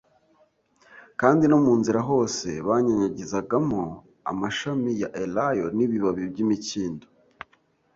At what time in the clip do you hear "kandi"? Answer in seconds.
1.19-1.43